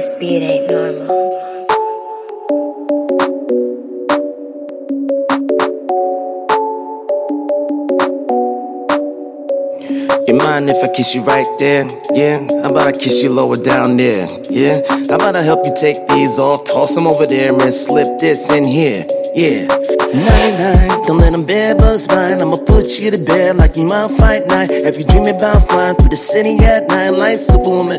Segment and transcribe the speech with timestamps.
[0.00, 1.08] This beat ain't normal.
[10.26, 11.86] You mind if I kiss you right there?
[12.14, 12.38] Yeah.
[12.62, 14.26] How about I kiss you lower down there?
[14.48, 14.80] Yeah.
[15.10, 18.50] How about I help you take these off, toss them over there, and slip this
[18.56, 19.04] in here?
[19.34, 19.66] Yeah.
[19.66, 22.40] 99, don't let them bad bugs mine.
[22.40, 24.70] I'ma put you to bed like you might fight night.
[24.70, 27.98] If you dream about flying through the city at night like Superwoman,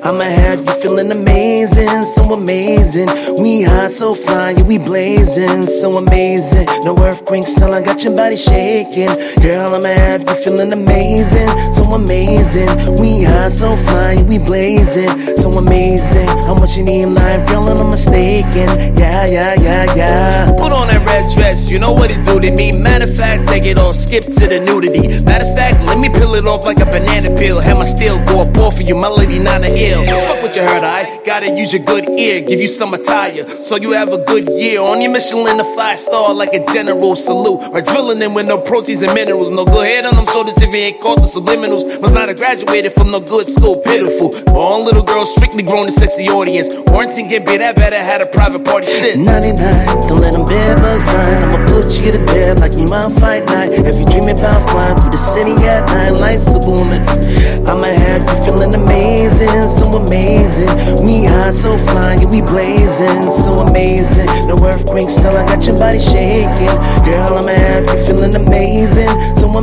[0.00, 3.08] I'ma have you feeling amazing, so amazing.
[3.36, 6.64] We high, so fly, yeah, we blazing, so amazing.
[6.88, 9.12] No earthquakes till I got your body shaking.
[9.44, 12.70] Girl, I'ma have you feeling amazing, so amazing.
[12.96, 16.28] We high, so fly, yeah, we blazing, so amazing.
[16.48, 18.72] How much you need life, girl, and I'm mistaken.
[18.96, 20.48] Yeah, yeah, yeah, yeah.
[20.56, 20.87] Put on
[21.70, 22.72] you know what it do to me.
[22.72, 25.08] Matter of fact, take it off, skip to the nudity.
[25.24, 27.60] Matter of fact, let me peel it off like a banana peel.
[27.60, 30.04] Have my steel go up off for you, melody not a ill.
[30.24, 33.76] Fuck what you heard, I gotta use your good ear, give you some attire, so
[33.76, 34.80] you have a good year.
[34.80, 37.60] On your Michelin, a five star like a general salute.
[37.72, 39.50] Or drilling in with no proteins and minerals.
[39.50, 42.00] No good head on them shoulders if you ain't caught the subliminals.
[42.00, 44.32] Must not have graduated from no good school, pitiful.
[44.54, 46.68] All little girls strictly grown to sexy audience.
[46.88, 49.16] Quarantine can be that better, had a private party since.
[49.16, 49.56] 99,
[50.08, 51.57] don't let them bed bugs mine.
[51.58, 53.74] I'ma put you to bed like you might fight night.
[53.74, 57.02] If you dream about flying through the city at night like Superwoman,
[57.66, 60.70] I'ma have you feeling amazing, so amazing.
[61.02, 64.30] We high, so fly, yeah, we blazing, so amazing.
[64.46, 66.70] No earthquakes till I got your body shaking.
[67.02, 67.17] Girl,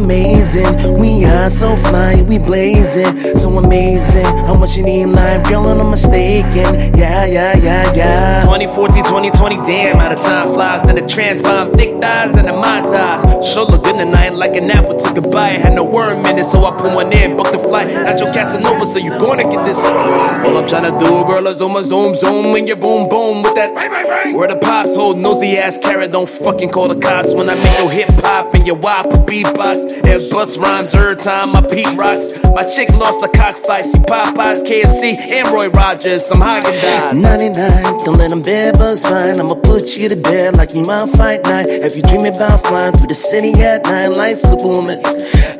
[0.05, 0.99] amazing.
[0.99, 4.25] We are so fly, we blazing, so amazing.
[4.45, 6.93] How much you need in life, girl, and I'm mistaken.
[6.95, 8.41] Yeah, yeah, yeah, yeah.
[8.41, 10.85] 2014, 2020, damn, out of time flies.
[10.85, 13.43] Then the trans bomb, thick thighs, and the montage.
[13.51, 15.59] Sure look good tonight, like an apple took a bite.
[15.59, 17.87] Had no worm in it, so I put one in, booked the flight.
[17.87, 19.83] Not your Casanova, so you gonna get this.
[19.85, 23.55] All I'm tryna do, girl, is zoom, a zoom, zoom, when you boom, boom with
[23.55, 23.73] that.
[24.35, 27.79] Where the pops hold nosy ass carrot, don't fucking call the cops when I make
[27.79, 29.94] your hip hop and your wop a beatbox.
[30.03, 32.43] It bust rhymes every time I peak rocks.
[32.51, 37.21] My chick lost a cockfight, she Popeyes, KFC, and Roy Rogers, some Haagen Dazs.
[37.21, 39.39] 99, don't let them bed bugs fine.
[39.39, 41.67] I'ma put you to bed like you might fight night.
[41.69, 44.99] If you dream about flying through the city at night like Superwoman,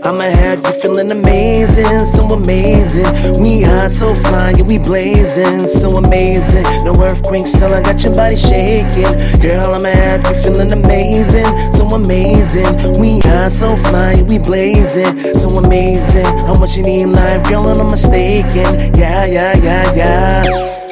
[0.03, 3.07] I'ma have you feeling amazing, so amazing.
[3.41, 6.65] We high, so fly, yeah, we blazing, so amazing.
[6.85, 9.07] No earthquakes till I got your body shaking.
[9.41, 12.69] Girl, I'ma have you feeling amazing, so amazing.
[12.99, 16.25] We high, so fly, we blazing, so amazing.
[16.47, 18.93] How much you need in life, girl, and I'm mistaken.
[18.97, 20.84] Yeah, yeah, yeah, yeah.